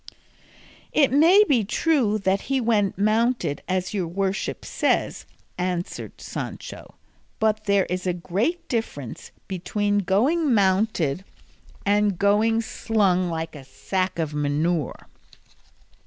[0.93, 5.27] "It may be true that he went mounted as your worship says,"
[5.59, 6.95] answered Sancho,
[7.37, 11.23] "but there is a great difference between going mounted
[11.85, 15.07] and going slung like a sack of manure."